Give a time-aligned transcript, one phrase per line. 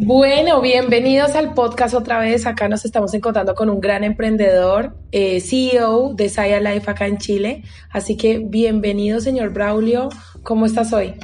[0.00, 2.46] Bueno, bienvenidos al podcast otra vez.
[2.46, 7.18] Acá nos estamos encontrando con un gran emprendedor, eh, CEO de Saya Life acá en
[7.18, 7.64] Chile.
[7.90, 10.08] Así que bienvenido, señor Braulio.
[10.44, 11.14] ¿Cómo estás hoy?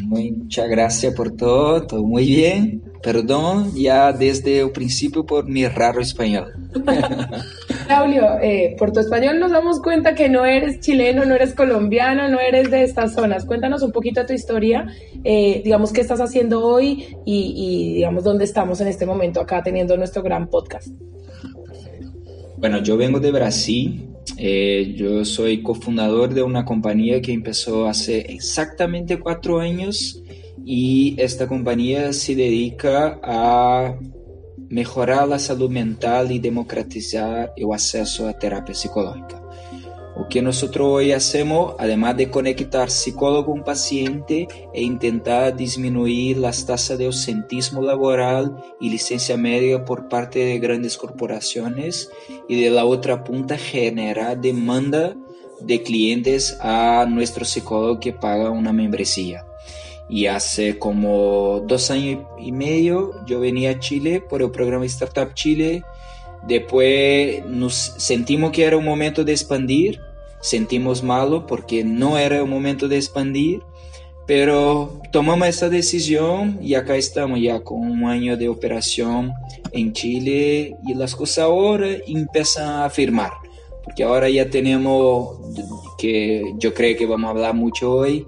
[0.00, 2.82] Muchas gracias por todo, todo muy bien.
[3.02, 6.52] Perdón ya desde el principio por mi raro español.
[7.86, 12.28] Braulio, eh, por tu español nos damos cuenta que no eres chileno, no eres colombiano,
[12.28, 13.44] no eres de estas zonas.
[13.44, 14.86] Cuéntanos un poquito de tu historia,
[15.24, 19.62] eh, digamos qué estás haciendo hoy y, y digamos dónde estamos en este momento acá
[19.62, 20.88] teniendo nuestro gran podcast.
[22.56, 28.20] Bueno, yo vengo de Brasil, eh, yo soy cofundador de una compañía que empezó hace
[28.32, 30.22] exactamente cuatro años
[30.70, 33.96] y esta compañía se dedica a
[34.68, 39.42] mejorar la salud mental y democratizar el acceso a terapia psicológica.
[40.14, 46.66] O que nosotros hoy hacemos, además de conectar psicólogo con paciente e intentar disminuir las
[46.66, 52.10] tasas de ausentismo laboral y licencia médica por parte de grandes corporaciones
[52.46, 55.16] y de la otra punta generar demanda
[55.62, 59.47] de clientes a nuestro psicólogo que paga una membresía.
[60.10, 65.34] Y hace como dos años y medio yo venía a Chile por el programa Startup
[65.34, 65.82] Chile.
[66.46, 70.00] Después nos sentimos que era un momento de expandir.
[70.40, 73.60] Sentimos malo porque no era el momento de expandir,
[74.26, 79.32] pero tomamos esa decisión y acá estamos ya con un año de operación
[79.72, 80.76] en Chile.
[80.86, 83.32] Y las cosas ahora empiezan a firmar,
[83.82, 85.40] porque ahora ya tenemos,
[85.98, 88.24] que yo creo que vamos a hablar mucho hoy,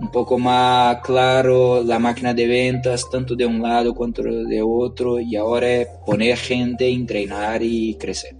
[0.00, 5.20] un poco más claro la máquina de ventas, tanto de un lado cuanto de otro,
[5.20, 8.34] y ahora es poner gente, entrenar y crecer.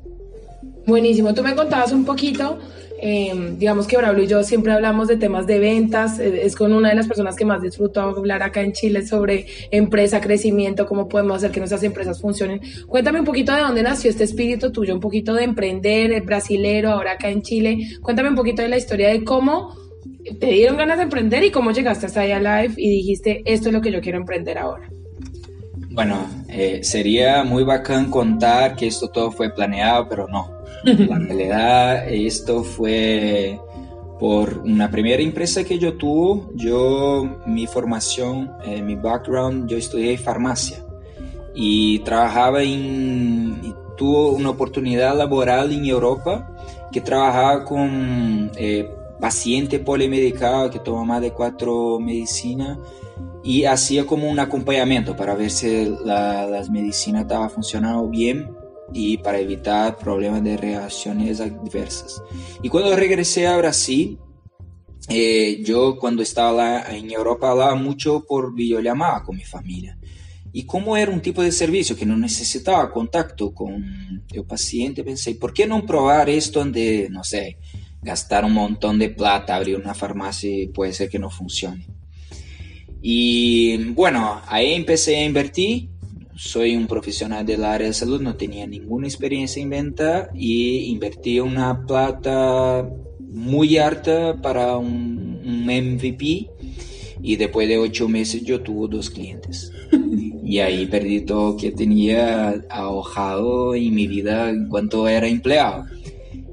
[0.86, 2.58] Buenísimo, tú me contabas un poquito
[3.03, 6.75] Em, digamos que Braulio y yo siempre hablamos de temas de ventas, eh, es con
[6.75, 11.08] una de las personas que más disfruto hablar acá en Chile sobre empresa, crecimiento, cómo
[11.08, 12.61] podemos hacer que nuestras empresas funcionen.
[12.86, 16.91] Cuéntame un poquito de dónde nació este espíritu tuyo, un poquito de emprender, el brasilero,
[16.91, 17.78] ahora acá en Chile.
[18.03, 19.75] Cuéntame un poquito de la historia de cómo
[20.38, 23.75] te dieron ganas de emprender y cómo llegaste hasta allá live y dijiste, esto es
[23.75, 24.88] lo que yo quiero emprender ahora.
[25.91, 32.08] Bueno, eh, sería muy bacán contar que esto todo fue planeado, pero no la realidad,
[32.08, 33.60] esto fue
[34.19, 36.42] por una primera empresa que yo tuve.
[36.54, 40.78] Yo, mi formación, eh, mi background, yo estudié farmacia
[41.54, 43.60] y trabajaba en,
[43.97, 46.56] tuve una oportunidad laboral en Europa
[46.92, 48.88] que trabajaba con eh,
[49.20, 52.78] paciente polimedicado que toma más de cuatro medicinas
[53.42, 58.50] y hacía como un acompañamiento para ver si las medicinas estaban funcionando bien
[58.92, 62.22] y para evitar problemas de reacciones adversas.
[62.62, 64.19] Y cuando regresé a Brasil,
[65.08, 69.98] eh, yo cuando estaba en Europa hablaba mucho por videollamada con mi familia.
[70.52, 75.37] Y como era un tipo de servicio que no necesitaba contacto con el paciente, pensé,
[75.37, 77.58] ¿por qué no probar esto donde, no sé,
[78.03, 81.87] gastar un montón de plata, abrir una farmacia y puede ser que no funcione?
[83.03, 85.91] Y bueno, ahí empecé a invertir
[86.41, 91.38] soy un profesional del área de salud, no tenía ninguna experiencia en venta y invertí
[91.38, 92.88] una plata
[93.19, 95.21] muy alta para un,
[95.67, 96.49] MVP
[97.22, 99.71] y después de ocho meses yo tuve dos clientes.
[100.44, 105.84] y ahí perdí todo que tenía ahorrado en mi vida en cuanto era empleado.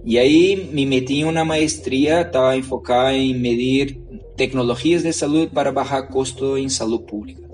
[0.08, 4.00] Y ahí me metí en una maestría, estaba enfocada en medir
[4.38, 7.46] tecnologías de salud para bajar costo en salud pública.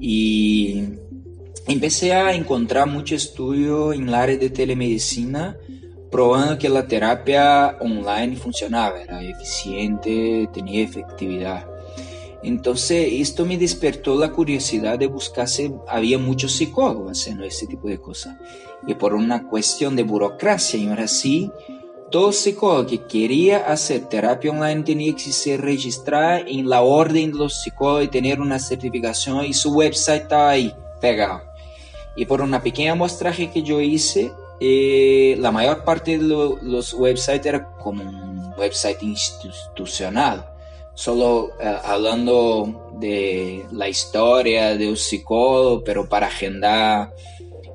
[0.00, 0.84] Y
[1.66, 5.56] empecé a encontrar mucho estudio en la área de telemedicina
[6.08, 11.66] probando que la terapia online funcionaba, era eficiente, tenía efectividad.
[12.46, 17.88] Entonces esto me despertó la curiosidad de buscar si había muchos psicólogos haciendo ese tipo
[17.88, 18.36] de cosas.
[18.86, 21.50] Y por una cuestión de burocracia en Brasil,
[22.12, 27.38] todo psicólogo que quería hacer terapia online tenía que se registrar en la orden de
[27.38, 31.42] los psicólogos y tener una certificación y su website estaba ahí, pegado.
[32.14, 36.24] Y por una pequeña amostraje que yo hice, eh, la mayor parte de
[36.62, 40.55] los websites era como un website institucional,
[40.96, 47.14] solo eh, hablando de la historia de un psicólogo, pero para agendar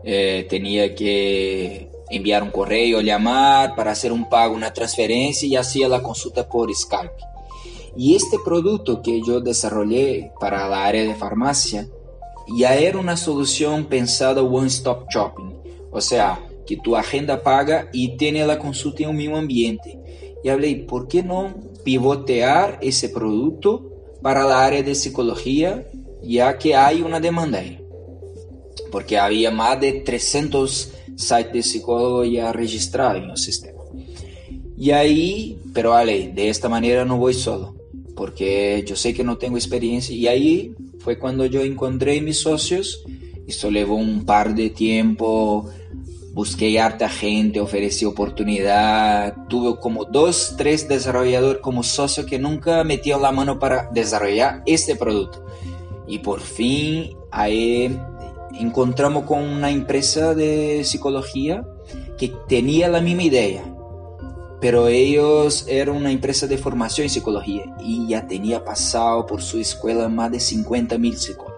[0.04, 5.88] eh, tenía que enviar un correo, llamar para hacer un pago, una transferencia y hacía
[5.88, 7.14] la consulta por Skype.
[7.96, 11.88] Y este producto que yo desarrollé para la área de farmacia,
[12.58, 15.54] ya era una solución pensada one stop shopping,
[15.92, 20.01] o sea, que tu agenda paga y tiene la consulta en un mismo ambiente.
[20.44, 21.54] Y hablé, ¿por qué no
[21.84, 23.90] pivotear ese producto
[24.22, 25.88] para la área de psicología,
[26.24, 27.82] ya que hay una demanda ahí?
[28.92, 33.80] porque había más de 300 sites de psicólogo ya registrados en el sistema.
[34.78, 37.76] Y ahí, pero vale, de esta manera no voy solo,
[38.16, 40.16] porque yo sé que no tengo experiencia.
[40.16, 43.04] Y ahí fue cuando yo encontré mis socios.
[43.48, 45.70] Esto llevó un par de tiempo,
[46.34, 53.22] busqué harta gente, ofrecí oportunidad, tuve como dos, tres desarrolladores como socio que nunca metían
[53.22, 55.46] la mano para desarrollar este producto.
[56.08, 58.00] Y por fin ahí
[58.60, 61.66] encontramos con una empresa de psicología
[62.18, 63.64] que tenía la misma idea,
[64.62, 69.60] pero ellos eran una empresa de formación en psicología y ya tenía pasado por su
[69.60, 71.52] escuela más de 50 mil psicólogos.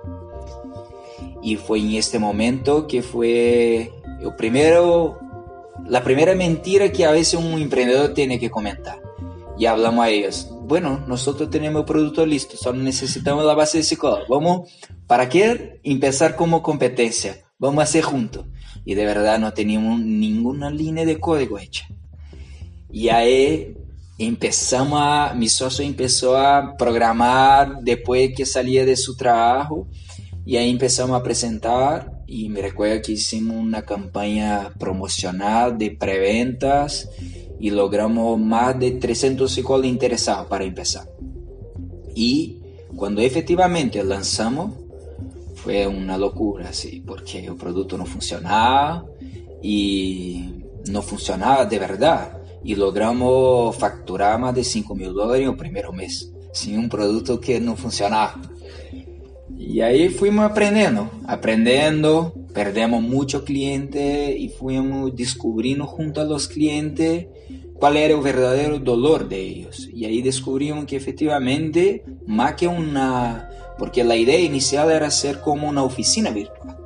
[1.43, 3.91] Y fue en este momento que fue
[4.23, 5.19] el primero,
[5.87, 9.01] la primera mentira que a veces un emprendedor tiene que comentar.
[9.57, 13.83] Y hablamos a ellos, bueno, nosotros tenemos el producto listo, solo necesitamos la base de
[13.83, 14.27] psicólogos.
[14.27, 14.71] Vamos,
[15.07, 17.37] ¿para qué empezar como competencia?
[17.59, 18.45] Vamos a hacer juntos.
[18.85, 21.87] Y de verdad no teníamos ninguna línea de código hecha.
[22.91, 23.75] Y ahí
[24.17, 29.87] empezamos a, mi socio empezó a programar después que salía de su trabajo
[30.45, 37.07] y ahí empezamos a presentar y me recuerdo que hicimos una campaña promocional de preventas
[37.59, 41.07] y logramos más de 300 psicólogos interesados para empezar.
[42.15, 42.57] Y
[42.95, 44.73] cuando efectivamente lanzamos,
[45.53, 49.05] fue una locura, sí, porque el producto no funcionaba
[49.61, 50.55] y
[50.89, 55.91] no funcionaba de verdad y logramos facturar más de 5 mil dólares en el primer
[55.91, 58.41] mes, sin un producto que no funcionaba.
[59.65, 67.27] Y ahí fuimos aprendiendo, aprendiendo, perdemos mucho cliente y fuimos descubriendo junto a los clientes
[67.73, 69.87] cuál era el verdadero dolor de ellos.
[69.93, 73.49] Y ahí descubrimos que efectivamente, más que una...
[73.79, 76.77] Porque la idea inicial era ser como una oficina virtual.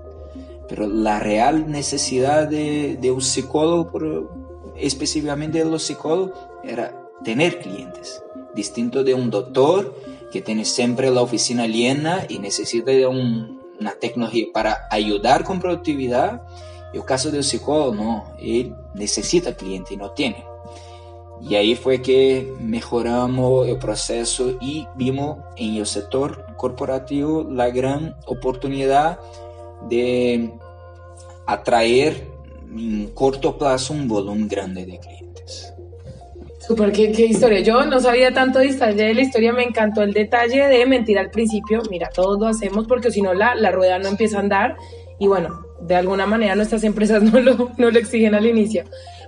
[0.70, 8.22] Pero la real necesidad de, de un psicólogo específicamente de los psicólogos era tener clientes,
[8.54, 9.96] distinto de un doctor
[10.32, 16.42] que tiene siempre la oficina llena y necesita de una tecnología para ayudar con productividad.
[16.94, 20.44] el caso del psicólogo no, él necesita cliente y no tiene.
[21.42, 28.16] Y ahí fue que mejoramos el proceso y vimos en el sector corporativo la gran
[28.26, 29.20] oportunidad
[29.88, 30.52] de
[31.46, 32.28] atraer
[32.76, 35.27] en corto plazo un volumen grande de clientes.
[36.68, 37.62] Súper, ¿qué, ¿qué, historia.
[37.62, 41.32] Yo no sabía tanto detalle de la historia, me encantó el detalle de mentir al
[41.32, 41.82] principio.
[41.90, 44.76] Mira, todos lo hacemos porque si no la, la rueda no empieza a andar
[45.18, 48.84] y bueno, de alguna manera nuestras empresas no lo, no lo exigen al inicio.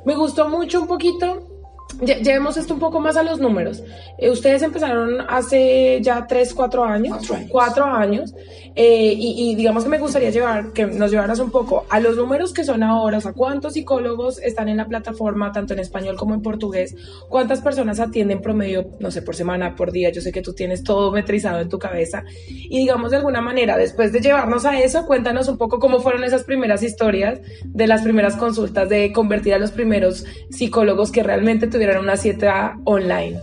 [0.05, 1.58] Me gustó mucho un poquito
[2.01, 3.83] llevemos esto un poco más a los números.
[4.17, 7.31] Eh, ustedes empezaron hace ya 3, 4 años.
[7.49, 8.33] 4 años.
[8.75, 12.53] Eh, y, digamos que me gustaría llevar, que nos llevaras un poco a los números
[12.53, 16.33] que son ahora, o sea, cuántos psicólogos están en la plataforma, tanto en español como
[16.33, 16.95] en portugués,
[17.27, 20.83] cuántas personas atienden promedio, no sé, por semana, por día, yo sé que tú tienes
[20.83, 22.23] todo metrizado en tu cabeza.
[22.47, 26.23] Y digamos de alguna manera, después de llevarnos a eso, cuéntanos un poco cómo fueron
[26.23, 31.67] esas primeras historias de las primeras consultas, de convertir a los primeros psicólogos que realmente
[31.89, 33.39] tuvieran una cita online.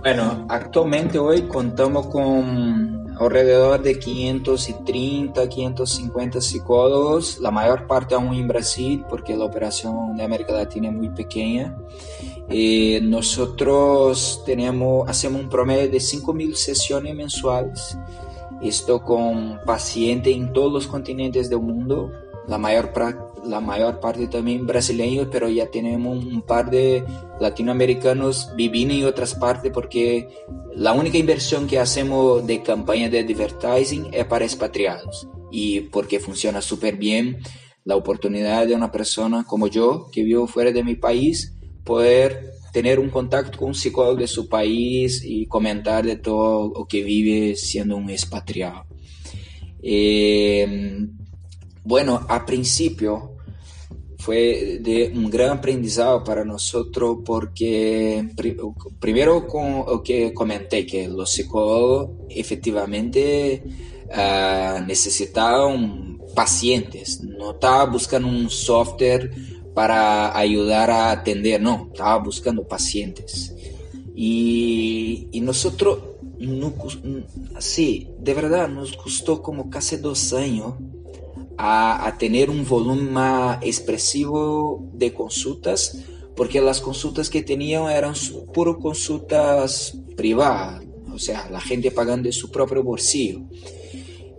[0.00, 8.48] Bueno, actualmente hoy contamos con alrededor de 530, 550 psicólogos, la mayor parte aún en
[8.48, 11.76] Brasil, porque la operación de América Latina es muy pequeña.
[12.48, 17.98] Eh, nosotros tenemos, hacemos un promedio de 5.000 sesiones mensuales,
[18.62, 22.10] esto con pacientes en todos los continentes del mundo,
[22.46, 22.92] la mayor,
[23.46, 27.04] la mayor parte también brasileños, pero ya tenemos un par de
[27.40, 30.28] latinoamericanos viviendo en otras partes porque
[30.74, 36.60] la única inversión que hacemos de campaña de advertising es para expatriados y porque funciona
[36.60, 37.38] súper bien
[37.84, 42.98] la oportunidad de una persona como yo que vivo fuera de mi país poder tener
[42.98, 47.54] un contacto con un psicólogo de su país y comentar de todo lo que vive
[47.54, 48.86] siendo un expatriado.
[49.80, 51.06] Eh,
[51.84, 53.33] bueno, a principio
[54.24, 58.26] fue de un gran aprendizaje para nosotros porque
[58.98, 63.62] primero con lo que comenté, que los psicólogos efectivamente
[64.08, 64.82] uh,
[66.34, 69.30] pacientes, no estaba buscando un software
[69.74, 73.54] para ayudar a atender, no, estaba buscando pacientes.
[74.14, 75.98] Y, nosotros,
[76.38, 76.72] no,
[77.58, 80.76] sí, de verdad nos costó como casi dos años
[81.58, 85.98] a, tener un volumen más expresivo de consultas,
[86.36, 88.14] porque las consultas que tenían eran
[88.52, 93.40] puro consultas privadas, o sea, la gente pagando de su propio bolsillo.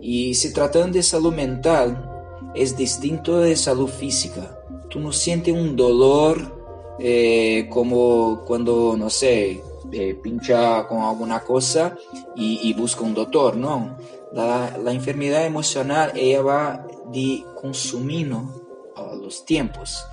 [0.00, 2.10] Y si tratan de salud mental,
[2.54, 4.58] es distinto de salud física.
[4.88, 9.60] Tú no sientes un dolor eh, como cuando, no sé,
[9.92, 11.96] eh, pincha con alguna cosa
[12.34, 13.96] y, busca un doctor, no.
[14.32, 20.04] La, enfermedad emocional, ella va de consumiendo a los tiempos.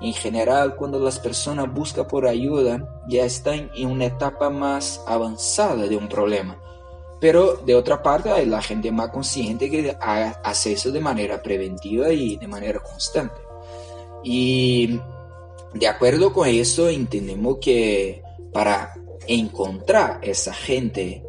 [0.00, 5.86] En general, cuando las personas buscan por ayuda, ya están en una etapa más avanzada
[5.86, 6.60] de un problema.
[7.18, 12.12] Pero de otra parte hay la gente más consciente que hace eso de manera preventiva
[12.12, 13.40] y de manera constante.
[14.22, 15.00] Y
[15.72, 18.22] de acuerdo con eso entendemos que
[18.52, 18.94] para
[19.26, 21.22] encontrar esa gente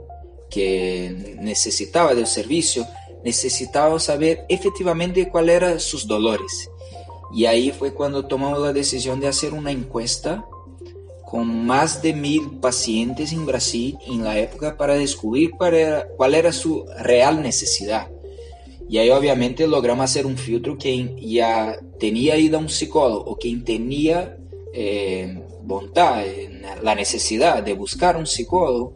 [0.49, 2.85] que necesitaba del servicio,
[3.27, 6.71] necesitaba saber efectivamente cuáles eran sus dolores.
[7.33, 10.45] Y ahí fue cuando tomamos la decisión de hacer una encuesta
[11.25, 16.85] con más de mil pacientes en Brasil en la época para descubrir cuál era, su
[16.99, 18.07] real necesidad.
[18.89, 23.35] Y ahí obviamente logramos hacer un filtro quien ya tenía ido a un psicólogo o
[23.37, 24.37] quien tenía
[24.73, 26.23] eh, voluntad,
[26.81, 28.93] la necesidad de buscar un psicólogo,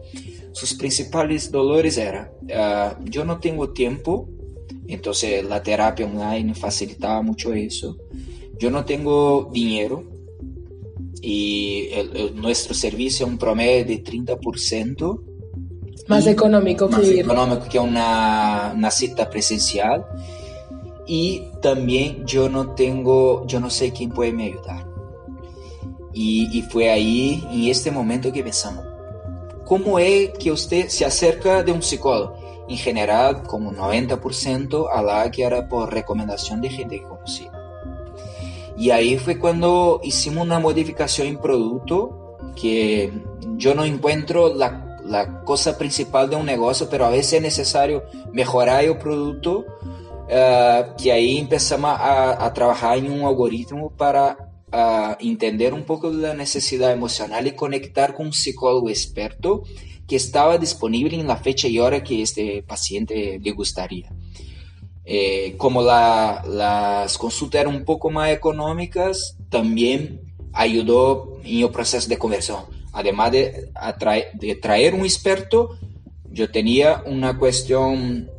[0.51, 4.29] sus principales dolores eran, ah, yo no tengo tiempo,
[4.87, 7.97] entonces la terapia online facilitaba mucho eso,
[8.59, 10.11] yo no tengo dinero,
[11.21, 11.89] y
[12.33, 15.21] nuestro servicio es un promedio de 30%.
[16.07, 20.03] Más económico que más económico que una, una cita presencial.
[21.05, 24.87] Y también yo no tengo, yo no sé quién puede me ayudar.
[26.13, 28.85] Y, y, fue ahí, en este momento, que pensamos,
[29.71, 32.35] ¿cómo es que usted se acerca de un psicólogo?
[32.67, 37.49] En general, como 90% a la que era por recomendación de gente que conocía.
[38.75, 43.13] Y ahí fue cuando hicimos una modificación en producto que
[43.55, 48.03] yo no encuentro la, la cosa principal de un negocio, pero a veces es necesario
[48.33, 55.15] mejorar el producto, uh, que ahí empezamos a, a, trabajar en un algoritmo para uh,
[55.19, 59.63] entender un poco de la necesidad emocional y conectar con un psicólogo experto
[60.07, 64.11] que estaba disponible en la fecha y hora que este paciente le gustaría.
[65.05, 70.21] Eh, como las consultas eran un poco más económicas, también
[70.53, 72.63] ayudó en el proceso de conversión.
[72.93, 73.71] Además de,
[74.33, 75.77] de traer un experto,
[76.29, 78.29] yo tenía una cuestión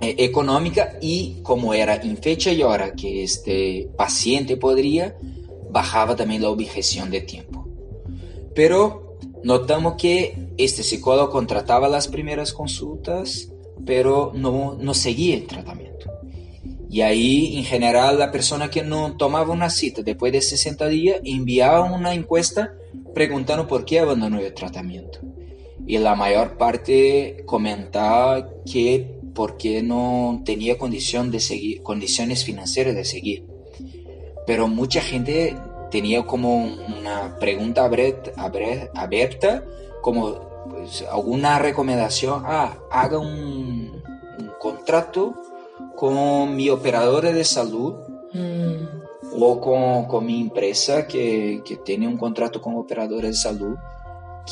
[0.00, 5.14] eh, económica y como era en fecha y hora que este paciente podría,
[5.70, 7.66] bajaba también la objeción de tiempo.
[8.54, 13.50] Pero notamos que este psicólogo contrataba las primeras consultas,
[13.84, 16.10] pero no, no seguía el tratamiento.
[16.90, 21.20] Y ahí, en general, la persona que no tomaba una cita después de 60 días
[21.24, 22.74] enviaba una encuesta
[23.14, 25.20] preguntando por qué abandonó el tratamiento.
[25.86, 33.04] Y la mayor parte comentaba que porque no tenía condición de seguir, condiciones financieras de
[33.04, 33.46] seguir.
[34.50, 35.56] Pero mucha gente
[35.92, 39.62] tenía como una pregunta abierta,
[40.00, 44.02] como pues, alguna recomendación, ah, haga un,
[44.40, 45.40] un contrato
[45.94, 47.94] con mi operadora de salud
[48.32, 49.40] mm.
[49.40, 53.76] o con, con, mi empresa que, que tiene un contrato con operadora de salud,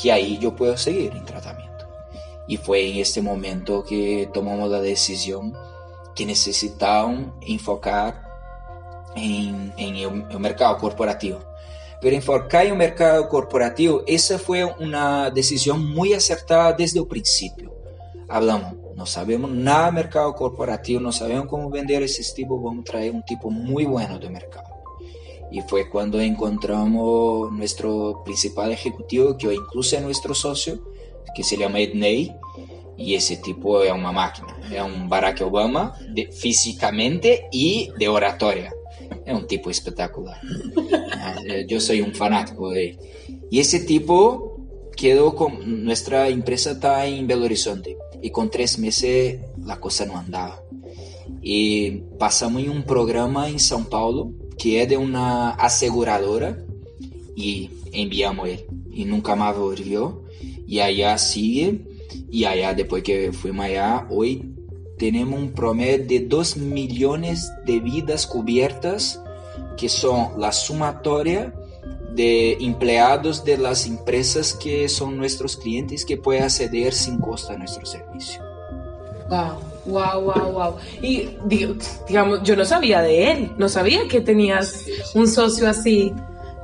[0.01, 1.89] que ahí yo puedo seguir en tratamiento.
[2.47, 5.53] Y fue en este momento que tomamos la decisión
[6.15, 8.28] que necesitaban enfocar
[9.15, 11.39] en el, el mercado corporativo.
[12.01, 17.73] Pero enfocar en el mercado corporativo, esa fue una decisión muy acertada desde el principio.
[18.29, 22.91] Hablamos, no sabemos nada de mercado corporativo, no sabemos cómo vender ese tipo, vamos a
[22.91, 24.67] traer un tipo muy bueno de mercado.
[25.51, 30.79] Y fue cuando encontramos nuestro principal ejecutivo, que incluso es nuestro socio,
[31.35, 32.35] que se llama Edney,
[32.97, 38.73] y ese tipo es una máquina, es un Barack Obama de, físicamente y de oratoria.
[39.25, 40.39] Es un tipo espectacular.
[41.67, 42.99] Yo soy un fanático de él.
[43.49, 44.59] Y ese tipo
[44.95, 50.17] quedó con nuestra empresa está en Belo Horizonte y con tres meses la cosa no
[50.17, 50.61] andaba.
[51.41, 56.57] Y pasamos en un programa en São Paulo que es de una aseguradora
[57.35, 60.23] y enviamos él y nunca más volvió
[60.67, 61.85] y allá sigue
[62.29, 64.53] y allá después que fuimos allá hoy
[64.99, 69.23] tenemos un promedio de 2 millones de vidas cubiertas
[69.77, 71.53] que son la sumatoria
[72.13, 77.57] de empleados de las empresas que son nuestros clientes que pueden acceder sin costo a
[77.57, 78.41] nuestro servicio.
[79.29, 80.75] Wow, wow, wow, wow.
[81.01, 86.13] Y digamos, yo no sabía de él, no sabía que tenías un socio así.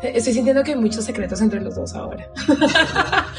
[0.02, 2.28] Estoy sintiendo que hay muchos secretos entre los dos ahora.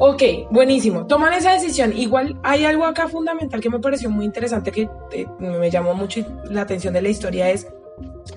[0.00, 1.06] Ok, buenísimo.
[1.06, 1.96] Toman esa decisión.
[1.96, 6.24] Igual hay algo acá fundamental que me pareció muy interesante, que eh, me llamó mucho
[6.48, 7.66] la atención de la historia, es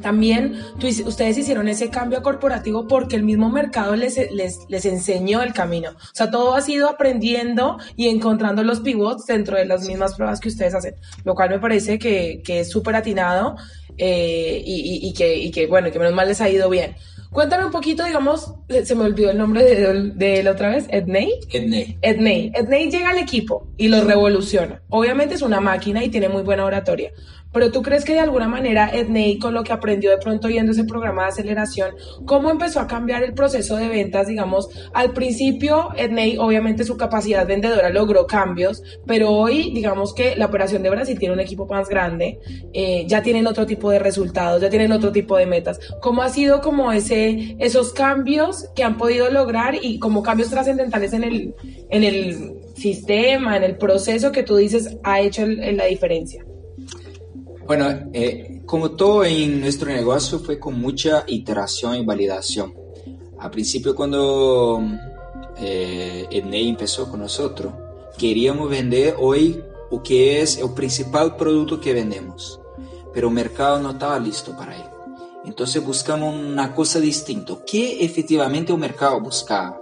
[0.02, 5.54] también ustedes hicieron ese cambio corporativo porque el mismo mercado les, les, les, enseñó el
[5.54, 5.92] camino.
[5.92, 10.40] O sea, todo ha sido aprendiendo y encontrando los pivots dentro de las mismas pruebas
[10.40, 13.58] que ustedes hacen, lo cual me parece que, que es súper atinado
[13.98, 16.96] eh, y, y, que, y que, bueno, que menos mal les ha ido bien.
[17.32, 21.32] Cuéntame un poquito, digamos, se me olvidó el nombre de, de él otra vez, Edney.
[21.50, 21.98] Edney.
[22.02, 22.52] Edney.
[22.54, 24.82] Edney llega al equipo y lo revoluciona.
[24.90, 27.12] Obviamente es una máquina y tiene muy buena oratoria,
[27.54, 30.72] pero tú crees que de alguna manera Edney, con lo que aprendió de pronto yendo
[30.72, 34.28] ese programa de aceleración, ¿cómo empezó a cambiar el proceso de ventas?
[34.28, 40.46] Digamos, al principio Edney, obviamente su capacidad vendedora logró cambios, pero hoy, digamos que la
[40.46, 42.40] operación de Brasil tiene un equipo más grande,
[42.74, 45.80] eh, ya tienen otro tipo de resultados, ya tienen otro tipo de metas.
[46.02, 51.14] ¿Cómo ha sido como ese, esos cambios que han podido lograr y como cambios trascendentales
[51.14, 51.56] en el,
[51.90, 56.46] en el sistema, en el proceso que tú dices ha hecho la diferencia?
[57.72, 62.74] Bueno, eh, como todo en nuestro negocio fue con mucha iteración y validación.
[63.40, 64.84] Al principio cuando
[65.58, 67.72] eh, Ednei empezó con nosotros,
[68.18, 72.60] queríamos vender hoy o que es el principal producto que vendemos,
[73.14, 74.90] pero el mercado no estaba listo para él.
[75.46, 79.82] Entonces buscamos una cosa distinta, que efectivamente el mercado buscaba.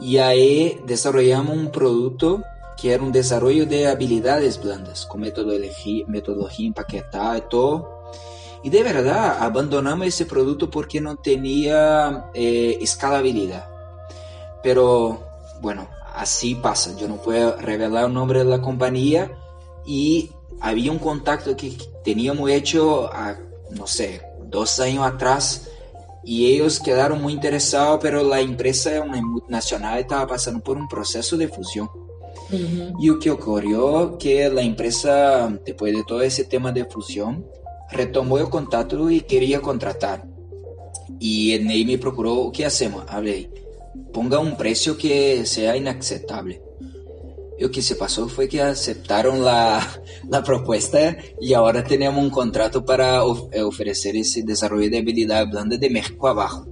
[0.00, 2.42] Y ahí desarrollamos un producto
[2.80, 7.98] que era un desarrollo de habilidades blandas, con metodología, metodología empaquetada y todo.
[8.62, 13.68] Y de verdad, abandonamos ese producto porque no tenía eh, escalabilidad.
[14.62, 15.24] Pero
[15.60, 16.96] bueno, así pasa.
[16.96, 19.30] Yo no puedo revelar el nombre de la compañía
[19.84, 20.30] y
[20.60, 23.36] había un contacto que teníamos hecho, a,
[23.70, 25.68] no sé, dos años atrás
[26.24, 31.36] y ellos quedaron muy interesados, pero la empresa, una multinacional, estaba pasando por un proceso
[31.36, 31.88] de fusión.
[32.50, 37.46] Y lo que ocurrió que la empresa, después de todo ese tema de fusión,
[37.90, 40.24] retomó el contacto y quería contratar.
[41.18, 43.04] Y el Ney me procuró, ¿qué hacemos?
[43.08, 43.50] Hablé,
[44.12, 46.62] ponga un precio que sea inaceptable.
[47.58, 49.84] Lo que se pasó fue que aceptaron la,
[50.28, 55.90] la propuesta y ahora tenemos un contrato para ofrecer ese desarrollo de habilidad blanda de
[55.90, 56.67] México abajo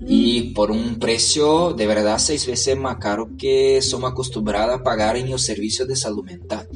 [0.00, 5.16] y por un precio de verdad seis veces más caro que somos acostumbrados a pagar
[5.16, 6.68] en los servicios de salud mental.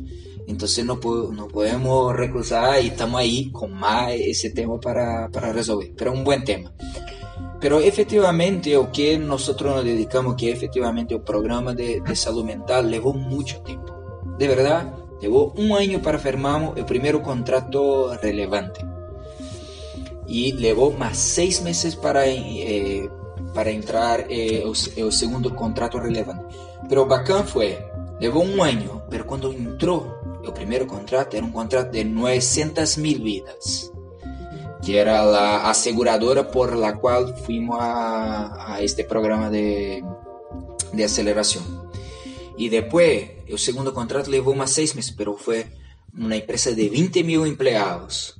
[0.47, 0.99] Entonces no,
[1.33, 6.25] no podemos reclusar y estamos ahí con más ese tema para, para resolver, pero un
[6.25, 6.73] buen tema.
[7.61, 12.91] Pero efectivamente o que nosotros nos dedicamos, que efectivamente el programa de, de salud mental
[12.91, 13.95] llevó mucho tiempo.
[14.39, 18.90] De verdad, llevó un año para firmar el primer contrato relevante
[20.31, 23.11] y llevó más seis meses para, eh,
[23.53, 24.63] para entrar eh,
[24.97, 26.55] el, segundo contrato relevante.
[26.89, 27.85] Pero bacán fue,
[28.21, 33.21] llevó un año, pero cuando entró el primer contrato era un contrato de 900 mil
[33.21, 33.91] vidas,
[34.87, 40.05] que era la aseguradora por la cual fuimos a, este programa de,
[40.93, 41.91] de aceleración.
[42.57, 45.67] Y después, el segundo contrato llevó más seis meses, pero fue
[46.17, 48.40] una empresa de 20 mil empleados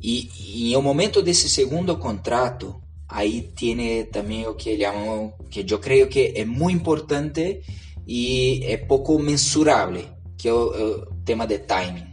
[0.00, 5.64] y, en el momento de ese segundo contrato, ahí tiene también lo que llamamos, que
[5.64, 7.62] yo creo que es muy importante
[8.06, 10.08] y es poco mensurable,
[10.38, 12.10] que es el, tema de timing.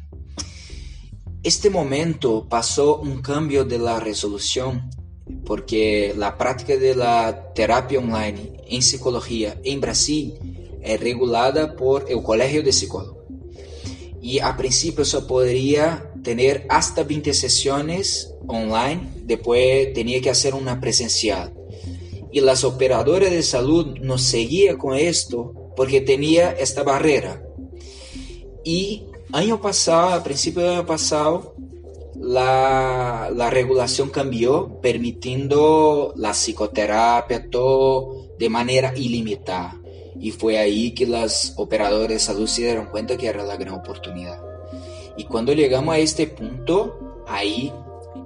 [1.41, 4.89] Este momento pasó un cambio de la resolución
[5.45, 10.34] porque la práctica de la terapia online en psicología en Brasil
[10.82, 13.23] es regulada por el Colegio de Psicólogos.
[14.21, 20.82] Y a principio só podría tener hasta 20 sesiones online, después tenía que hacer una
[20.82, 21.54] presencial.
[22.34, 27.42] Y las operadoras de salud no seguían con esto porque tenía esta barrera.
[28.66, 31.56] Y año pasado, a principio del año pasado,
[32.20, 39.80] la, la regulación cambió, permitiendo la psicoterapia, todo de manera ilimitada.
[40.20, 43.76] Y fue ahí que las operadoras de salud se dieron cuenta que era la gran
[43.76, 44.46] oportunidad.
[45.17, 47.73] Y cuando llegamos a este punto, ahí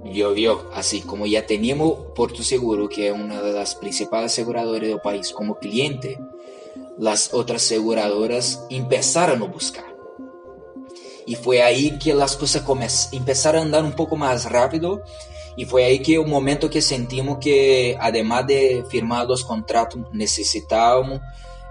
[0.04, 5.00] llovió, así como ya teníamos Porto Seguro, que es una de las principales aseguradoras del
[5.00, 6.18] país, como cliente,
[6.98, 9.96] las otras aseguradoras empezaron a buscar.
[11.24, 12.62] Y fue ahí que las cosas
[13.12, 15.02] empezaron a andar un poco más rápido.
[15.56, 21.20] Y fue ahí que un momento que sentimos que, además de firmar los contratos, necesitábamos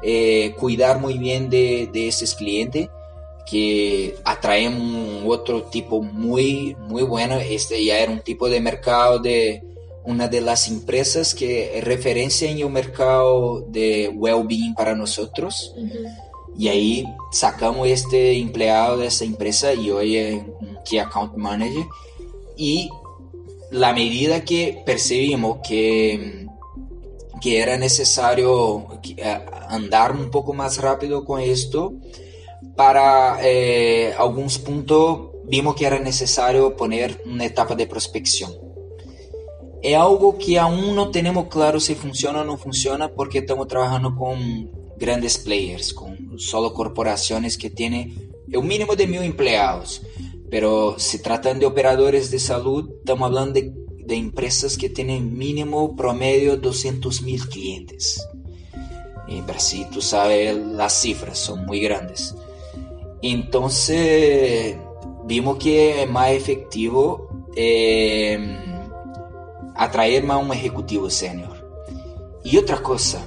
[0.01, 2.89] eh, cuidar muy bien de, de esos clientes
[3.49, 9.19] que atraen un otro tipo muy muy bueno este ya era un tipo de mercado
[9.19, 9.63] de
[10.03, 15.75] una de las empresas que es referencia en el mercado de well-being para nosotros.
[16.57, 21.85] Y ahí sacamos este empleado de esa empresa y hoy es un Key Account Manager.
[22.57, 22.89] Y
[23.69, 26.47] la medida que percibimos que,
[27.41, 28.87] que era necesario
[29.69, 31.93] andar un poco más rápido con esto,
[32.83, 38.51] para eh, algunos puntos vimos que era necesario poner una etapa de prospección.
[39.83, 44.15] Es algo que aún no tenemos claro si funciona o no funciona porque estamos trabajando
[44.15, 50.01] con grandes players, con solo corporaciones que tienen el mínimo de mil empleados.
[50.49, 53.71] Pero si tratan de operadores de salud, estamos hablando de,
[54.07, 58.27] de empresas que tienen mínimo promedio 200 mil clientes.
[59.27, 62.33] En Brasil, tú sabes, las cifras son muy grandes.
[63.21, 64.77] Entonces,
[65.25, 68.39] vimos que es más efectivo eh,
[69.75, 71.61] atraer más un ejecutivo senior.
[72.43, 73.23] Y otra cosa,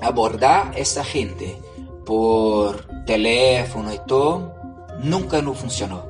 [0.00, 1.56] abordar a esta gente
[2.04, 4.54] por teléfono y todo,
[5.02, 6.06] nunca no funcionó.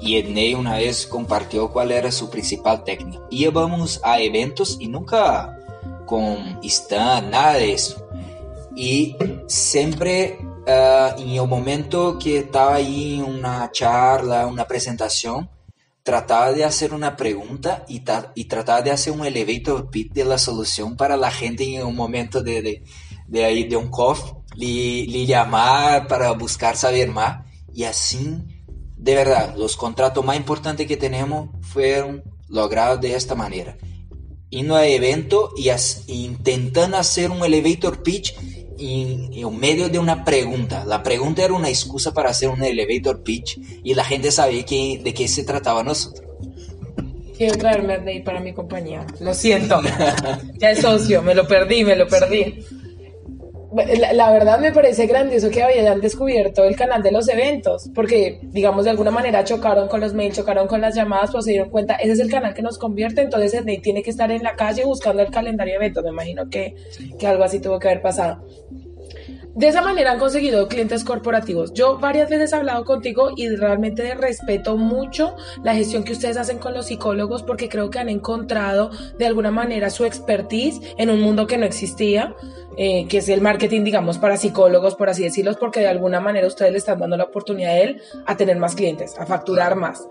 [0.00, 3.20] Y Ednei una vez compartió cuál era su principal técnica.
[3.30, 5.58] Íbamos a eventos y nunca
[6.06, 8.06] con stand, nada de eso.
[8.74, 9.16] Y
[9.46, 15.50] siempre uh, en el momento que estaba ahí en una charla, una presentación,
[16.02, 18.02] trataba de hacer una pregunta y,
[18.34, 21.94] y trataba de hacer un elevator pitch de la solución para la gente en un
[21.94, 22.82] momento de, de,
[23.26, 28.38] de ahí de un coffee, le, le llamar para buscar saber más y así,
[28.96, 33.76] de verdad, los contratos más importantes que tenemos fueron logrados de esta manera.
[34.50, 38.34] Indo a evento y as, intentando hacer un elevator pitch
[38.80, 40.84] en, en, medio de una pregunta.
[40.84, 45.00] La pregunta era una excusa para hacer un elevator pitch y la gente sabía que,
[45.02, 46.26] de qué se trataba nosotros.
[47.36, 49.06] Quiero traerme a para mi compañía.
[49.20, 49.80] Lo siento.
[50.58, 52.62] ya es socio, me lo perdí, me lo perdí.
[53.72, 58.40] La, la, verdad me parece grandioso que hayan descubierto el canal de los eventos, porque
[58.42, 61.70] digamos de alguna manera chocaron con los mails, chocaron con las llamadas, pues se dieron
[61.70, 64.56] cuenta, ese es el canal que nos convierte, entonces el tiene que estar en la
[64.56, 66.74] calle buscando el calendario de eventos, me imagino que,
[67.18, 68.44] que algo así tuvo que haber pasado.
[69.54, 71.72] De esa manera han conseguido clientes corporativos.
[71.72, 75.34] Yo varias veces he hablado contigo y realmente respeto mucho
[75.64, 79.50] la gestión que ustedes hacen con los psicólogos porque creo que han encontrado de alguna
[79.50, 82.36] manera su expertise en un mundo que no existía,
[82.76, 86.46] eh, que es el marketing, digamos, para psicólogos, por así decirlo, porque de alguna manera
[86.46, 90.08] ustedes le están dando la oportunidad a él a tener más clientes, a facturar más.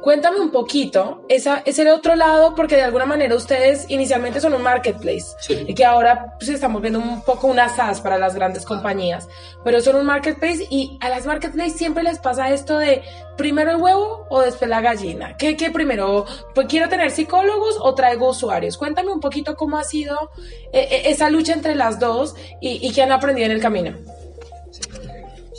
[0.00, 4.54] Cuéntame un poquito, esa es el otro lado, porque de alguna manera ustedes inicialmente son
[4.54, 8.64] un marketplace y que ahora pues, estamos viendo un poco una SaaS para las grandes
[8.64, 9.28] compañías,
[9.64, 13.02] pero son un marketplace y a las marketplace siempre les pasa esto de
[13.36, 15.36] primero el huevo o después la gallina.
[15.36, 16.26] ¿Qué, qué primero?
[16.54, 18.76] Pues quiero tener psicólogos o traigo usuarios.
[18.76, 20.30] Cuéntame un poquito cómo ha sido
[20.72, 23.94] eh, eh, esa lucha entre las dos y, y qué han aprendido en el camino.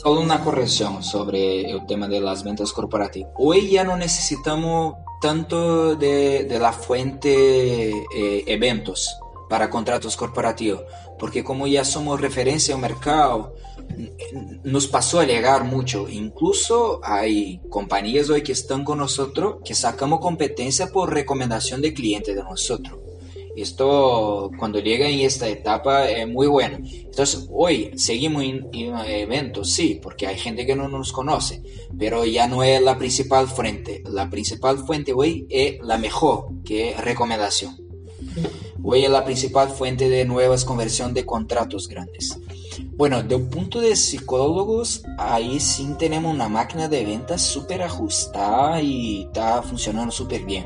[0.01, 3.33] Solo una corrección sobre el tema de las ventas corporativas.
[3.35, 9.13] Hoy ya no necesitamos tanto de, de la fuente eh, eventos
[9.49, 10.83] para contratos corporativos,
[11.19, 13.55] porque como ya somos referencia al mercado,
[14.63, 16.07] nos pasó a llegar mucho.
[16.07, 22.33] Incluso hay compañías hoy que están con nosotros que sacamos competencia por recomendación de clientes
[22.33, 23.08] de nosotros.
[23.61, 26.77] Esto cuando llega en esta etapa es muy bueno.
[26.81, 31.61] Entonces hoy seguimos en, eventos, sí, porque hay gente que no nos conoce,
[31.97, 34.03] pero ya no es la principal fuente.
[34.05, 37.77] La principal fuente hoy es la mejor, que es recomendación.
[38.81, 42.39] Hoy es la principal fuente de nuevas conversión de contratos grandes.
[42.95, 48.81] Bueno, de un punto de psicólogos, ahí sí tenemos una máquina de ventas súper ajustada
[48.81, 50.65] y está funcionando súper bien.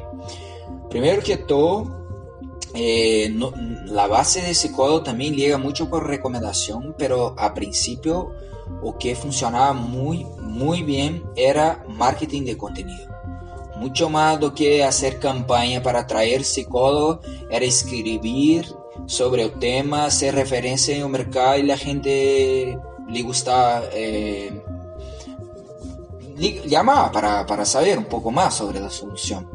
[0.90, 2.03] Primero que todo,
[2.74, 3.54] eh, no,
[3.86, 8.32] la base de psicólogo también llega mucho por recomendación, pero a principio
[8.82, 13.12] lo que funcionaba muy, muy bien era marketing de contenido.
[13.78, 18.66] Mucho más do que hacer campaña para atraer psicólogo, era escribir
[19.08, 22.78] sobre el tema, hacer referencia en el mercado y la gente
[23.10, 24.62] le gusta eh,
[26.66, 29.50] llamar para, para, saber un poco más sobre la solución.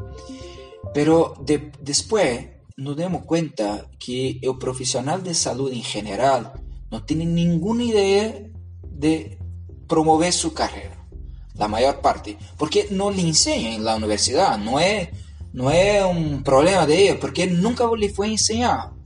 [0.93, 6.53] Pero de, después nos demos cuenta que el profesional de salud en general
[6.93, 8.41] no tiene ninguna idea
[8.85, 9.37] de
[9.89, 11.05] promover su carrera,
[11.55, 15.09] la mayor parte, porque no le enseñan en la universidad, no es,
[15.53, 18.97] no es un problema de ellos, porque nunca le fue enseñado.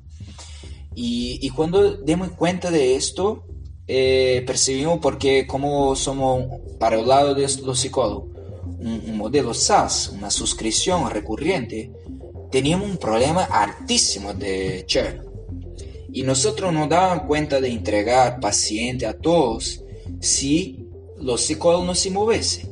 [0.95, 3.47] Y, cuando demos cuenta de esto,
[3.87, 6.45] eh, percibimos porque como somos
[6.79, 8.29] para el lado de los psicólogos,
[8.67, 11.91] un, un modelo SaaS, una suscripción recurrente,
[12.53, 15.23] teníamos un problema altísimo de churn.
[16.13, 19.83] Y nosotros nos dábamos cuenta de entregar paciente a todos
[20.21, 20.87] si
[21.19, 22.71] los psicólogos no se moviesen.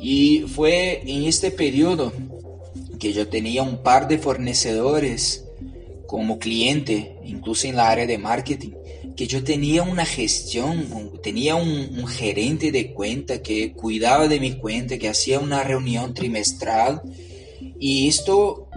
[0.00, 2.12] Y fue en este periodo
[2.98, 5.44] que yo tenía un par de fornecedores
[6.06, 8.72] como cliente, incluso en la área de marketing,
[9.16, 14.98] que yo tenía una gestión, tenía un, gerente de cuenta que cuidaba de mi cuenta,
[14.98, 17.02] que hacía una reunión trimestral.
[17.78, 18.69] Y esto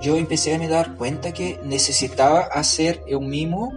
[0.00, 3.72] yo empecé a me dar cuenta que necesitaba hacer yo mismo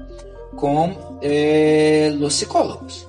[0.55, 3.07] con eh, los psicólogos.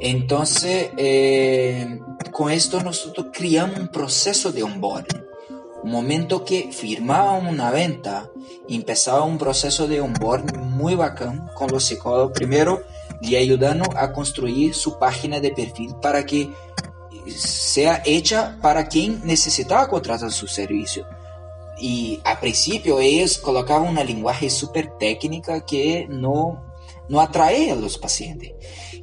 [0.00, 2.00] Entonces, eh,
[2.32, 5.24] con esto nosotros creamos un proceso de onboarding.
[5.82, 8.28] Un momento que firmábamos una venta,
[8.68, 12.32] empezaba un proceso de onboarding muy bacán con los psicólogos.
[12.32, 12.82] Primero,
[13.20, 16.50] le ayudando a construir su página de perfil para que
[17.34, 21.06] sea hecha para quien necesitaba contratar su servicio.
[21.78, 26.64] Y a principio ellos colocaban una lenguaje súper técnica que no,
[27.08, 28.52] no atrae a los pacientes.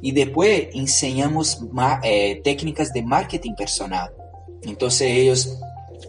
[0.02, 1.58] Y después enseñamos
[2.02, 4.12] eh, técnicas de marketing personal.
[4.62, 5.58] Entonces ellos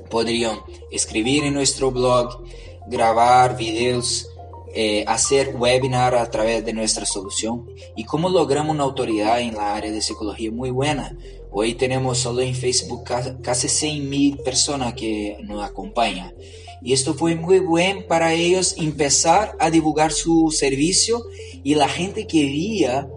[0.09, 0.59] podrían
[0.91, 2.43] escribir en nuestro blog,
[2.87, 4.27] grabar videos,
[4.75, 7.65] eh, hacer webinar a través de nuestra solución.
[7.95, 11.17] Y cómo logramos una autoridad en la área de psicología muy buena.
[11.49, 13.05] Hoy tenemos solo en Facebook
[13.41, 16.33] casi 100 mil personas que nos acompañan.
[16.81, 21.23] Y esto fue muy bueno para ellos empezar a divulgar su servicio
[21.63, 23.07] y la gente que quería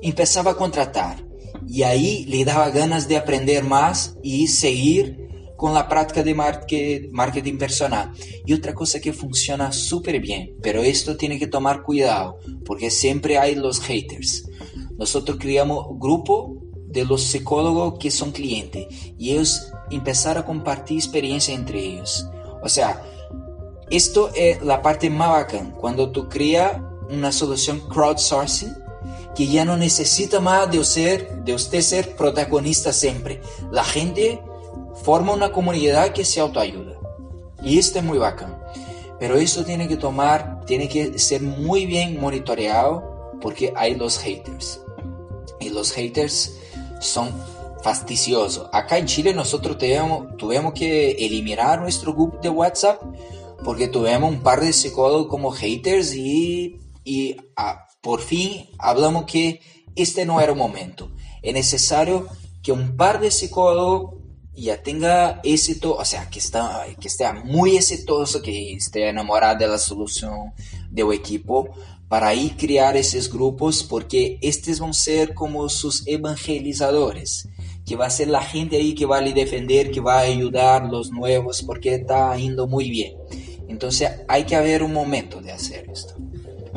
[0.00, 1.24] empezaba a contratar.
[1.68, 5.21] Y ahí le daba ganas de aprender más y seguir
[5.62, 6.34] con la práctica de
[7.12, 8.12] marketing personal.
[8.44, 13.38] Y otra cosa que funciona súper bien, pero esto tiene que tomar cuidado, porque siempre
[13.38, 14.50] hay los haters.
[14.98, 16.56] Nosotros creamos grupo
[16.88, 22.26] de los psicólogos que son clientes y ellos empezaron a compartir experiencia entre ellos.
[22.60, 23.00] O sea,
[23.88, 26.72] esto es la parte más bacán, cuando tú creas
[27.08, 28.74] una solución crowdsourcing
[29.36, 33.40] que ya no necesita más de, ser, de usted ser protagonista siempre.
[33.70, 34.42] La gente
[35.02, 36.98] forma una comunidad que se autoayuda.
[37.62, 38.58] Y esto es muy bacán.
[39.18, 44.80] Pero eso tiene que tomar, tiene que ser muy bien monitoreado porque hay los haters.
[45.60, 46.56] Y los haters
[47.00, 47.30] son
[47.82, 48.68] fastidiosos.
[48.72, 53.02] Acá en Chile nosotros tuvimos, tuvimos que eliminar nuestro grupo de WhatsApp
[53.64, 59.60] porque tuvimos un par de psicólogos como haters y, y ah, por fin hablamos que
[59.94, 61.10] este no era el momento.
[61.42, 62.26] Es necesario
[62.62, 64.21] que un par de psicólogos
[64.54, 69.68] ya tenga éxito, o sea, que, está, que esté muy exitoso, que esté enamorado de
[69.68, 70.52] la solución
[70.90, 71.70] del equipo,
[72.08, 77.48] para ahí crear esos grupos, porque estos van a ser como sus evangelizadores,
[77.86, 80.84] que va a ser la gente ahí que va a defender, que va a ayudar
[80.84, 83.14] los nuevos, porque está yendo muy bien.
[83.66, 86.14] Entonces hay que haber un momento de hacer esto.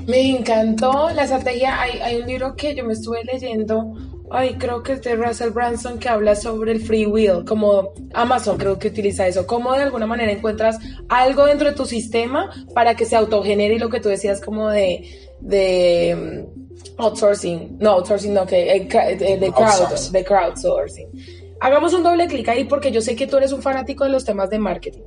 [0.08, 1.82] Me encantó la estrategia.
[1.82, 3.94] Hay, hay un libro que yo me estuve leyendo
[4.32, 8.58] Ay, creo que es de Russell Branson que habla sobre el free will, como Amazon
[8.58, 12.96] creo que utiliza eso, cómo de alguna manera encuentras algo dentro de tu sistema para
[12.96, 15.08] que se autogenere lo que tú decías como de,
[15.42, 21.08] de mm, outsourcing, no, outsourcing no, que eh, eh, de, crowd, de crowdsourcing.
[21.60, 24.26] Hagamos un doble clic ahí porque yo sé que tú eres un fanático de los
[24.26, 25.02] temas de marketing.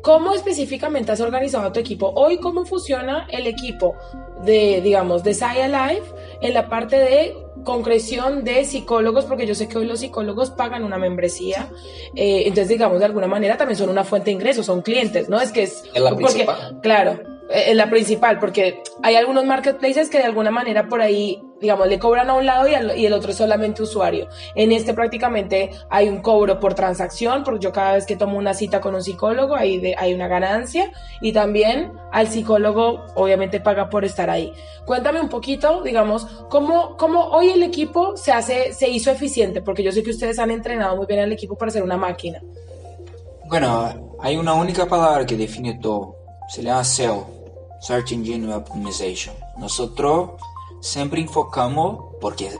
[0.00, 2.12] ¿Cómo específicamente has organizado tu equipo?
[2.14, 3.96] Hoy, ¿cómo funciona el equipo
[4.44, 7.34] de, digamos, de Sci Life en la parte de
[7.64, 11.68] concreción de psicólogos, porque yo sé que hoy los psicólogos pagan una membresía,
[12.14, 15.40] eh, entonces digamos de alguna manera también son una fuente de ingresos, son clientes, ¿no?
[15.40, 15.84] Es que es...
[15.94, 16.78] la principal.
[16.82, 21.88] Claro, es la principal, porque hay algunos marketplaces que de alguna manera por ahí digamos,
[21.88, 24.28] le cobran a un lado y, el otro es solamente usuario.
[24.54, 28.54] En este prácticamente hay un cobro por transacción, porque yo cada vez que tomo una
[28.54, 30.90] cita con un psicólogo hay, hay una ganancia
[31.20, 34.52] y también al psicólogo obviamente paga por estar ahí.
[34.84, 39.82] Cuéntame un poquito, digamos, cómo, cómo hoy el equipo se hace, se hizo eficiente, porque
[39.82, 42.40] yo sé que ustedes han entrenado muy bien al equipo para ser una máquina.
[43.46, 46.16] Bueno, hay una única palabra que define todo,
[46.48, 47.26] se llama SEO,
[47.80, 49.34] Search Engine Optimization.
[49.56, 50.32] Nosotros
[50.80, 52.50] siempre enfocamos, porque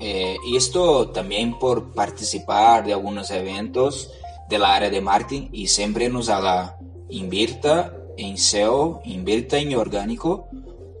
[0.00, 4.10] eh, esto también por participar de algunos eventos
[4.48, 10.48] de la área de marketing y siempre nos haga invierta en SEO, invierta en orgánico,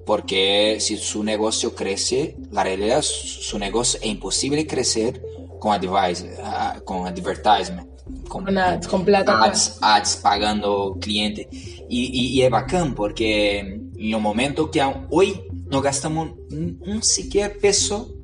[0.06, 5.22] porque si su negocio crece, la realidad su negocio es imposible crecer
[5.58, 7.88] con, advice, ah, con advertisement.
[8.28, 9.42] Con, ads, con plata.
[9.44, 11.48] Ads, ads, pagando cliente.
[11.88, 15.40] Y, y, es bacán porque en un momento que hoy
[15.74, 18.14] no gastamos un, siquiera peso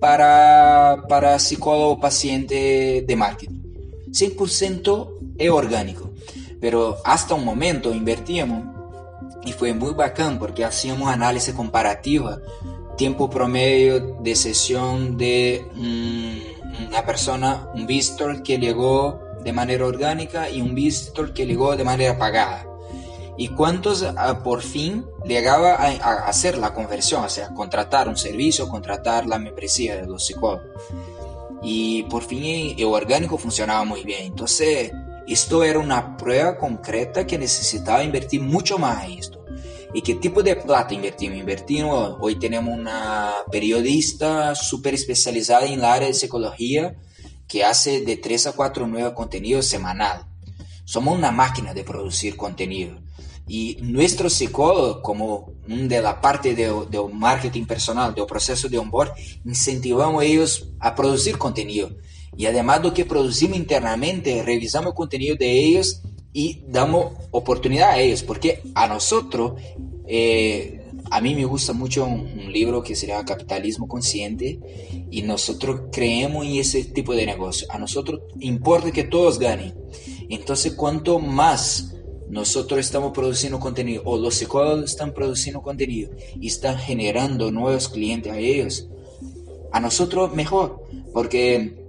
[0.00, 3.58] para, para psicólogo paciente de marketing.
[4.10, 6.12] 100% es orgánico.
[6.60, 8.64] pero hasta un momento invertíamos
[9.44, 12.38] y fue muy bacán porque hacíamos análisis comparativa,
[12.96, 15.64] tiempo promedio de sesión de
[16.86, 21.82] una persona, un visitor que llegó de manera orgánica y un visitor que llegó de
[21.82, 22.64] manera pagada.
[23.38, 28.68] Y cuántos ah, por fin llegaba a, hacer la conversión, o sea, contratar un servicio,
[28.68, 30.64] contratar la membresía de los psicólogos.
[31.62, 34.24] Y por fin el orgánico funcionaba muy bien.
[34.24, 34.92] Entonces,
[35.26, 39.44] esto era una prueba concreta que necesitaba invertir mucho más en esto.
[39.92, 41.38] ¿Y qué tipo de plata invertimos?
[41.38, 46.94] Invertimos, hoy tenemos una periodista súper especializada en el área de psicología
[47.48, 50.26] que hace de 3 a 4 nuevos contenidos semanal.
[50.84, 52.98] Somos una máquina de producir contenido.
[53.48, 59.12] Y nuestro psicólogo, como de la parte de, de marketing personal, del proceso de onboard,
[59.44, 61.90] incentivamos a ellos a producir contenido.
[62.36, 67.98] Y además de que producimos internamente, revisamos el contenido de ellos y damos oportunidad a
[67.98, 69.54] ellos, porque a nosotros,
[70.06, 74.58] eh, a mí me gusta mucho un, libro que se llama Capitalismo Consciente
[75.10, 77.66] y nosotros creemos en ese tipo de negocio.
[77.70, 79.74] A nosotros importa que todos ganen.
[80.28, 81.95] Entonces, cuanto más
[82.28, 86.10] nosotros estamos produciendo contenido o los psicólogos están produciendo contenido
[86.40, 88.88] y están generando nuevos clientes a ellos,
[89.72, 91.86] a nosotros mejor, porque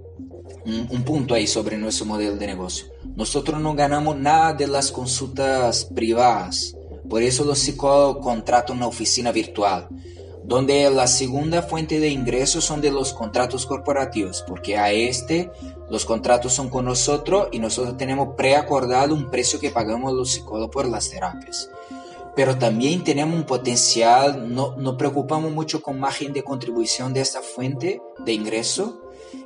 [0.64, 2.86] un, punto ahí sobre nuestro modelo de negocio.
[3.16, 6.76] Nosotros no ganamos nada de las consultas privadas,
[7.08, 9.88] por eso los psicólogos contratan una oficina virtual,
[10.48, 15.50] donde la segunda fuente de ingresos son de los contratos corporativos, porque a este
[15.90, 20.70] los contratos son con nosotros y nosotros tenemos preacordado un precio que pagamos los psicólogos
[20.70, 21.70] por las terapias.
[22.34, 27.42] Pero también tenemos un potencial, no nos preocupamos mucho con margen de contribución de esta
[27.42, 29.02] fuente de ingreso,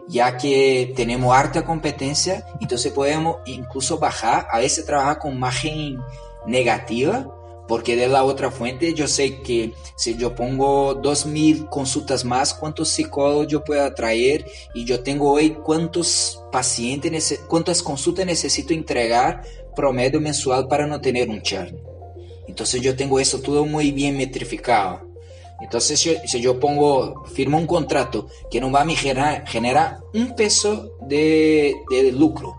[0.07, 5.99] ya que tenemos harta competencia, entonces podemos incluso bajar, a veces trabajar con margen
[6.47, 7.27] negativa,
[7.68, 12.88] porque de la otra fuente yo sé que si yo pongo 2.000 consultas más, cuántos
[12.88, 14.44] psicólogos yo puedo atraer
[14.75, 19.42] y yo tengo hoy cuántos pacientes, cuántas consultas necesito entregar
[19.75, 21.79] promedio mensual para no tener un churn.
[22.48, 25.09] Entonces yo tengo eso todo muy bien metrificado.
[25.61, 30.98] Entonces si, yo pongo, firmo un contrato que no va a generar, generar un peso
[31.03, 32.57] de, de lucro,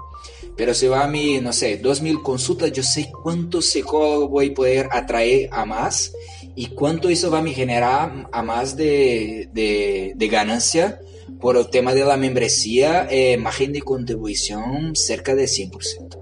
[0.55, 4.53] pero si va a mi, no sé, 2.000 consultas, yo sé cuánto psicólogo voy a
[4.53, 6.13] poder atraer a más
[6.55, 10.99] y cuánto eso va a generar a más de, de, de ganancia
[11.39, 16.17] por el tema de la membresía, eh, margen de contribución cerca de 100%.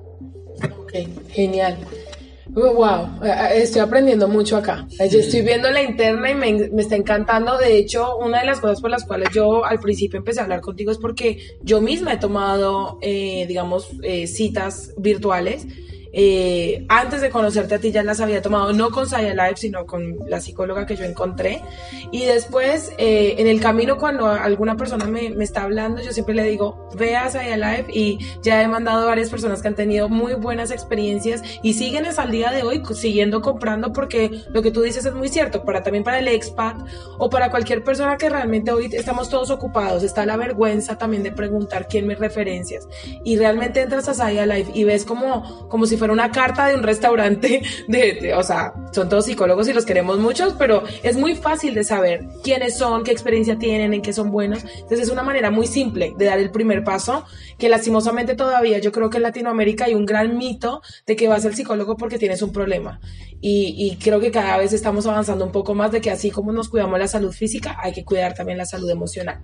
[0.80, 0.94] Ok,
[1.30, 1.78] genial.
[2.54, 3.22] Wow,
[3.54, 4.86] estoy aprendiendo mucho acá.
[5.10, 7.58] Yo estoy viendo la interna y me, me, está encantando.
[7.58, 10.60] De hecho, una de las cosas por las cuales yo al principio empecé a hablar
[10.60, 15.66] contigo es porque yo misma he tomado, eh, digamos, eh, citas virtuales
[16.14, 19.86] eh, antes de conocerte a ti ya las había tomado, no con Saya Life, sino
[19.86, 21.62] con la psicóloga que yo encontré.
[22.12, 26.36] Y después, eh, en el camino, cuando alguna persona me, me, está hablando, yo siempre
[26.36, 30.10] le digo, ve a Saya Life y ya he mandado varias personas que han tenido
[30.10, 34.72] muy buenas experiencias y siguen hasta el día de hoy siguiendo comprando porque lo que
[34.72, 36.78] tú dices es muy cierto, para también para el expat
[37.18, 41.32] o para cualquier persona que realmente hoy estamos todos ocupados, está la vergüenza también de
[41.32, 42.88] preguntar quién me referencias.
[43.24, 46.74] Y realmente entras a Saya Life y ves como, como si fuera una carta de
[46.74, 51.36] un restaurante, de, o sea, son todos psicólogos y los queremos muchos, pero es muy
[51.36, 54.64] fácil de saber quiénes son, qué experiencia tienen, en qué son buenos.
[54.64, 57.24] Entonces es una manera muy simple de dar el primer paso,
[57.60, 61.46] que lastimosamente todavía yo creo que en Latinoamérica hay un gran mito de que vas
[61.46, 63.00] al psicólogo porque tienes un problema.
[63.40, 66.52] Y, y creo que cada vez estamos avanzando un poco más de que así como
[66.52, 69.40] nos cuidamos la salud física, hay que cuidar también la salud emocional.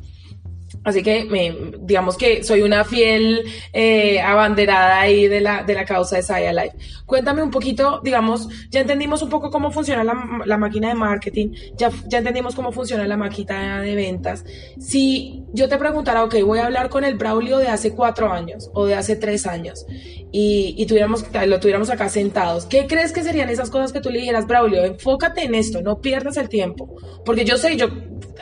[0.88, 5.84] Así que me, digamos que soy una fiel eh, abanderada ahí de la, de la
[5.84, 6.78] causa de Saya Life.
[7.06, 11.50] Cuéntame un poquito, digamos, ya entendimos un poco cómo funciona la, la máquina de marketing,
[11.76, 14.46] ya, ya entendimos cómo funciona la máquina de ventas.
[14.80, 18.72] Si yo te preguntara, ok, voy a hablar con el Braulio de hace cuatro años
[18.74, 19.86] o de hace tres años
[20.32, 24.10] y, y tuviéramos, lo tuviéramos acá sentados, ¿qué crees que serían esas cosas que tú
[24.10, 24.86] le dijeras, Braulio?
[24.86, 26.96] Enfócate en esto, no pierdas el tiempo.
[27.26, 27.90] Porque yo sé, yo,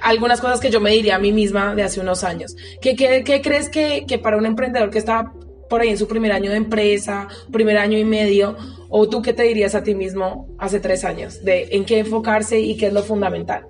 [0.02, 3.42] algunas cosas que yo me diría a mí misma de hace unos años ¿Qué, qué,
[3.42, 5.32] crees que, que para un emprendedor que está
[5.70, 8.56] por ahí en su primer año de empresa, primer año y medio,
[8.90, 12.60] o tú qué te dirías a ti mismo hace tres años, de en qué enfocarse
[12.60, 13.68] y qué es lo fundamental?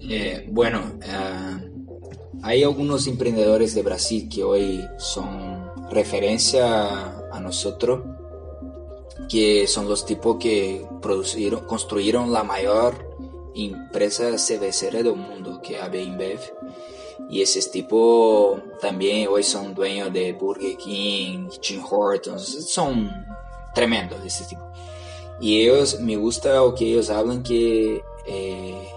[0.00, 1.70] Eh, bueno, eh,
[2.42, 8.02] hay algunos emprendedores de Brasil que hoy son referencia a nosotros,
[9.28, 10.86] que son los tipos que
[11.66, 13.07] construyeron la mayor
[13.66, 16.40] empresa cervecera del mundo, que es AB InBev
[17.28, 23.10] y ese tipo también hoy son dueños de Burger King, Tim Hortons, son
[23.74, 24.62] tremendo de ese tipo.
[25.40, 28.88] Y ellos, me gusta o que ellos hablan que eh,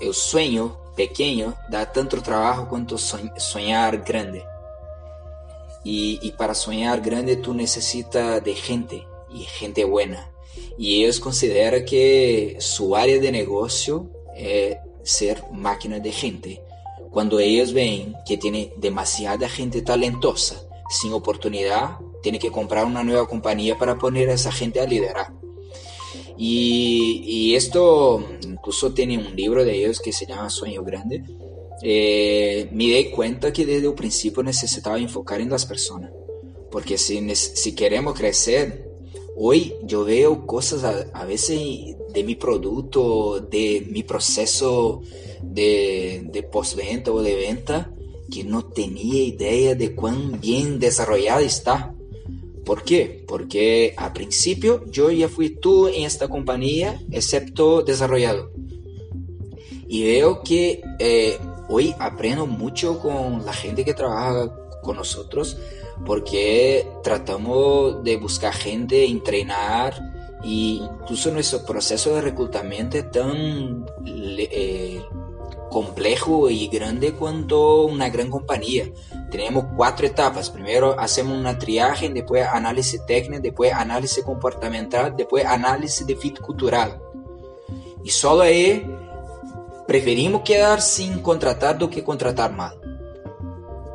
[0.00, 4.44] el sueño pequeño da tanto trabajo cuanto soñar grande.
[5.84, 10.32] Y, y, para soñar grande tú necesitas de gente y gente buena.
[10.78, 16.62] Y ellos consideran que su área de negocio es ser máquina de gente.
[17.10, 23.26] Cuando ellos ven que tiene demasiada gente talentosa sin oportunidad, tiene que comprar una nueva
[23.26, 25.32] compañía para poner a esa gente a liderar.
[26.36, 31.22] Y, esto incluso tiene un libro de ellos que se llama Sueño Grande.
[31.82, 36.10] Eh, me di cuenta que desde el principio necesitaba enfocar en las personas.
[36.70, 38.85] Porque si, si queremos crecer,
[39.36, 41.60] hoy yo veo cosas a, veces
[42.12, 45.02] de mi producto, de mi proceso
[45.42, 47.92] de, postventa o de venta,
[48.30, 51.94] que no tenía idea de cuán bien desarrollada está.
[52.64, 53.24] ¿Por qué?
[53.28, 58.50] Porque a principio yo ya fui tú en esta compañía, excepto desarrollado.
[59.86, 65.56] Y veo que eh, hoy aprendo mucho con la gente que trabaja con nosotros,
[66.04, 69.94] porque tratamos de buscar gente, entrenar,
[70.42, 75.02] y incluso nuestro proceso de reclutamiento es tan eh,
[75.70, 78.86] complejo y grande cuanto una gran compañía.
[79.30, 80.50] Tenemos cuatro etapas.
[80.50, 87.00] Primero hacemos una triaje, después análisis técnico, después análisis comportamental, después análisis de fit cultural.
[88.04, 88.88] Y solo ahí
[89.88, 92.78] preferimos quedar sin contratar do que contratar mal.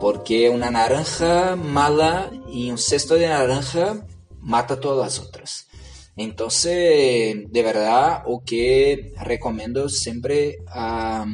[0.02, 4.06] Porque una naranja mala y un cesto de naranja
[4.42, 5.68] mata todas las otras.
[6.16, 11.26] Entonces, de verdad, o que recomiendo siempre a,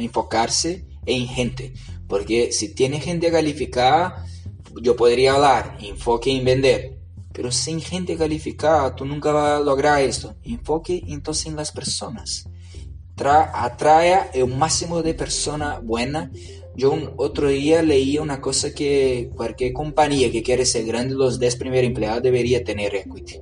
[0.00, 1.72] enfocarse en gente,
[2.08, 4.26] porque si tiene gente calificada,
[4.82, 6.98] yo podría hablar, enfoque en vender,
[7.32, 10.34] pero sin gente calificada, tú nunca vas a lograr esto.
[10.42, 12.48] Enfoque entonces en las personas.
[13.14, 16.30] Tra atrae el máximo de personas buenas.
[16.76, 21.40] Yo un otro día leí una cosa que cualquier compañía que quiere ser grande, los
[21.40, 23.40] 10 primeros empleados debería tener equity.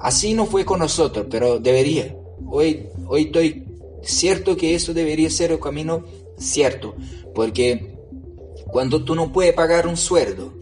[0.00, 2.14] Así no fue con nosotros, pero debería.
[2.46, 3.64] Hoy, hoy estoy
[4.02, 6.04] cierto que eso debería ser el camino
[6.36, 6.94] cierto,
[7.34, 7.94] porque
[8.66, 10.52] cuando tú no puedes pagar un sueldo,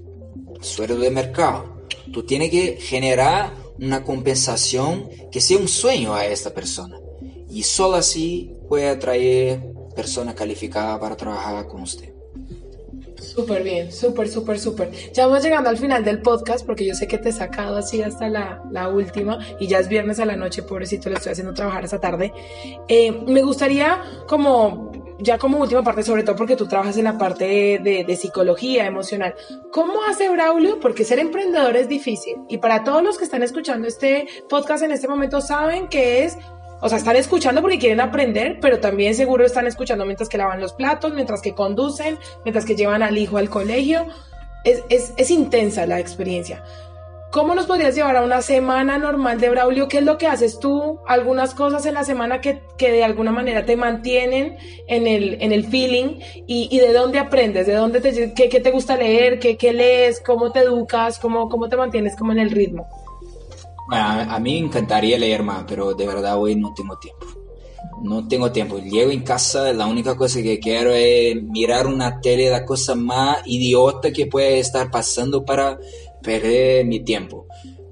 [0.60, 1.82] sueldo de mercado,
[2.12, 7.00] tú tienes que generar una compensación que sea un sueño a esta persona.
[7.50, 12.12] Y solo así puede atraer persona calificada para trabajar con usted.
[13.20, 14.90] Súper bien, súper, súper, súper.
[15.12, 18.02] Ya vamos llegando al final del podcast porque yo sé que te he sacado así
[18.02, 21.54] hasta la, la última y ya es viernes a la noche, pobrecito, le estoy haciendo
[21.54, 22.32] trabajar esa tarde.
[22.88, 27.16] Eh, me gustaría como, ya como última parte, sobre todo porque tú trabajas en la
[27.16, 29.34] parte de, de psicología emocional,
[29.72, 30.78] ¿cómo hace Braulio?
[30.78, 34.92] Porque ser emprendedor es difícil y para todos los que están escuchando este podcast en
[34.92, 36.36] este momento saben que es
[36.80, 40.60] o sea, están escuchando porque quieren aprender, pero también seguro están escuchando mientras que lavan
[40.60, 44.06] los platos, mientras que conducen, mientras que llevan al hijo al colegio.
[44.64, 46.62] Es, es, es intensa la experiencia.
[47.30, 49.88] ¿Cómo nos podrías llevar a una semana normal de Braulio?
[49.88, 51.00] ¿Qué es lo que haces tú?
[51.06, 54.56] Algunas cosas en la semana que, que de alguna manera te mantienen
[54.88, 58.60] en el, en el feeling y, y de dónde aprendes, de dónde te, qué, qué
[58.60, 62.38] te gusta leer, qué, qué lees, cómo te educas, cómo, cómo te mantienes como en
[62.38, 62.88] el ritmo.
[63.90, 67.26] A, a, mí me encantaría leer más, pero de verdad hoy no tengo tiempo.
[68.02, 68.78] No tengo tiempo.
[68.78, 73.38] Llego en casa, la única cosa que quiero es mirar una tele, la cosa más
[73.46, 75.78] idiota que puede estar pasando para
[76.22, 77.46] perder mi tiempo.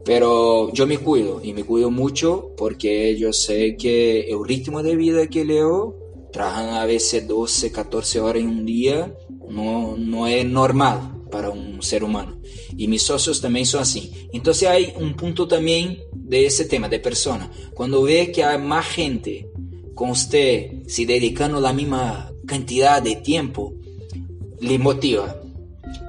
[0.04, 4.96] Pero yo me cuido y me cuido mucho porque yo sé que el ritmo de
[4.96, 5.96] vida que leo,
[6.30, 9.14] trabajan a veces 12, 14 horas en un día,
[9.48, 12.36] no, no es normal para un ser humano.
[12.76, 14.28] Y mis socios también son así.
[14.32, 17.50] Entonces hay un punto también de ese tema de persona.
[17.74, 19.50] Cuando ve que hay más gente
[19.96, 23.74] con usted si dedicando la misma cantidad de tiempo,
[24.60, 25.34] le motiva.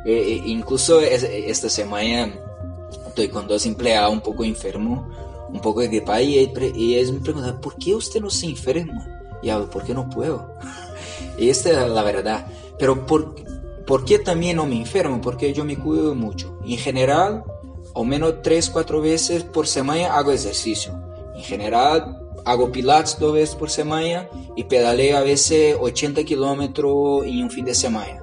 [0.05, 2.31] Eh, eh incluso esta semana
[3.07, 5.11] estoy con dos empleados un poco enfermos,
[5.49, 9.07] un poco de gripa y, y me preguntan, ¿por qué usted no se enferma?
[9.41, 10.53] Y hablo, ¿por qué no puedo?
[11.39, 12.45] Y esta es la verdad.
[12.77, 13.35] Pero por,
[13.85, 15.21] ¿Por qué también no me enfermo?
[15.21, 16.57] Porque yo me cuido mucho.
[16.65, 17.43] En general,
[17.95, 20.99] al menos 3, 4 veces por semana hago ejercicio.
[21.35, 27.43] En general, hago pilates dos veces por semana y pedaleo a veces 80 kilómetros en
[27.43, 28.21] un fin de semana.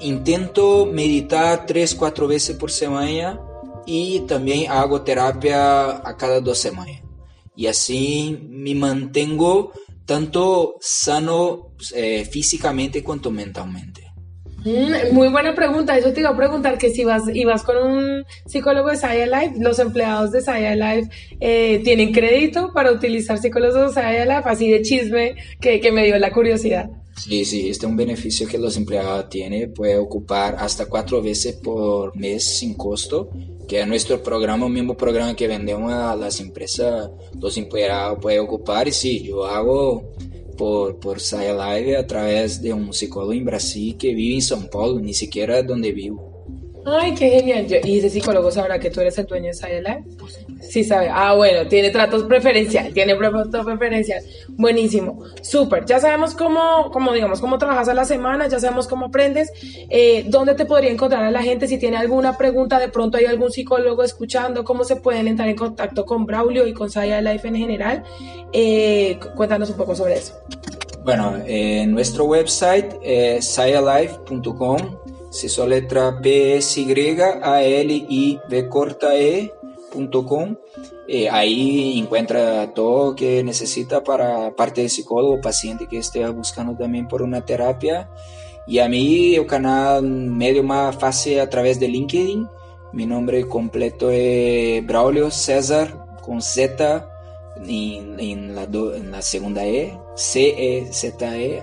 [0.00, 3.40] Intento meditar 3, 4 veces por semana
[3.86, 7.02] y también hago terapia a cada dos semanas.
[7.54, 9.72] Y así me mantengo
[10.04, 14.05] tanto sano eh, físicamente cuanto mentalmente.
[14.66, 15.96] Mm, muy buena pregunta.
[15.96, 19.54] Eso te iba a preguntar que si vas, ibas con un psicólogo de Saya Life,
[19.60, 21.08] los empleados de Saya Life
[21.38, 26.04] eh, tienen crédito para utilizar psicólogos de Saya Life, así de chisme que, que me
[26.04, 26.90] dio la curiosidad.
[27.16, 29.72] Sí, sí, este es un beneficio que los empleados tienen.
[29.72, 33.30] Puede ocupar hasta cuatro veces por mes sin costo,
[33.68, 37.08] que es nuestro programa, el mismo programa que vendemos a las empresas,
[37.40, 38.88] los empleados pueden ocupar.
[38.88, 40.12] Y sí, yo hago
[40.56, 44.68] por, por Saya Live a través de un psicólogo en Brasil que vive en São
[44.68, 46.36] Paulo, ni siquiera donde vivo.
[46.84, 47.66] Ay, qué genial.
[47.84, 50.04] ¿Y ese psicólogo sabrá que tú eres el dueño de Saya Live?
[50.60, 51.08] Sí sabe.
[51.10, 54.22] Ah, bueno, tiene tratos preferencial, tiene tratos preferencial.
[54.48, 55.22] Buenísimo.
[55.42, 55.84] Súper.
[55.84, 59.52] Ya sabemos cómo, cómo, digamos, cómo trabajas a la semana, ya sabemos cómo aprendes.
[59.90, 61.68] Eh, ¿Dónde te podría encontrar a la gente?
[61.68, 65.56] Si tiene alguna pregunta, de pronto hay algún psicólogo escuchando, ¿cómo se pueden entrar en
[65.56, 68.02] contacto con Braulio y con Saya Life en general?
[68.52, 70.34] Eh, cuéntanos un poco sobre eso.
[71.04, 74.78] Bueno, eh, nuestro website es sayalife.com
[75.30, 76.80] se só letra P S
[79.96, 80.56] E.com.
[81.08, 87.08] Eh, ahí encuentra todo que necesita para parte de psicólogo, paciente que esté buscando también
[87.08, 88.10] por una terapia.
[88.66, 92.48] Y a mí el canal medio más fácil a través de LinkedIn.
[92.92, 97.08] Mi nombre completo es Braulio César con Z
[97.64, 101.62] en, en, la, do, en la segunda E, C E Z E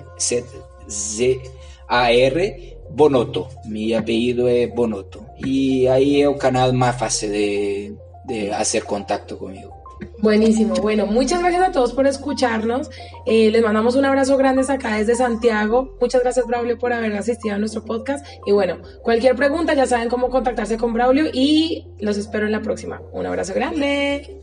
[1.89, 3.49] R Bonoto.
[3.65, 5.25] Mi apellido es Bonoto.
[5.37, 7.95] Y ahí es el canal más fácil de,
[8.25, 9.83] de hacer contacto conmigo.
[10.19, 10.75] Buenísimo.
[10.75, 12.89] Bueno, muchas gracias a todos por escucharnos.
[13.25, 15.97] Eh, les mandamos un abrazo grande acá desde Santiago.
[15.99, 18.25] Muchas gracias, Braulio, por haber asistido a nuestro podcast.
[18.45, 22.61] Y bueno, cualquier pregunta ya saben cómo contactarse con Braulio y los espero en la
[22.61, 23.01] próxima.
[23.11, 24.39] Un abrazo grande.